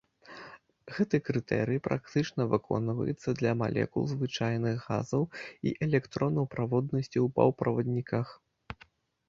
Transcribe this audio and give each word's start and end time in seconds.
Гэты 0.93 1.17
крытэрый 1.27 1.79
практычна 1.87 2.47
выконваецца 2.53 3.29
для 3.43 3.53
малекул 3.61 4.03
звычайных 4.15 4.77
газаў 4.87 5.23
і 5.35 5.69
электронаў 5.89 6.45
праводнасці 6.57 7.17
ў 7.25 7.37
паўправадніках. 7.37 8.27